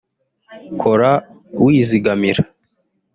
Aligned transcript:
kora 0.81 1.11
wizigamira 1.63 2.43